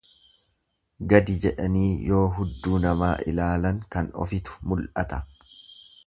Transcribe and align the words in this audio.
Gadi 1.11 1.33
jedhanii 1.43 1.91
yoo 2.13 2.21
hudduu 2.37 2.79
namaa 2.85 3.11
ilaalan 3.33 3.83
kan 3.97 4.09
ofitu 4.25 4.57
muladhata. 4.71 5.21